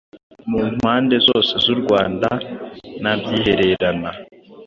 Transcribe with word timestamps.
mu 0.49 0.61
mpande 0.75 1.15
zose 1.27 1.53
z’u 1.63 1.75
Rwanda, 1.81 2.29
ntabyihererana. 3.01 4.09